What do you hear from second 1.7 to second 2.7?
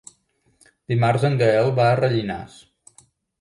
va a Rellinars.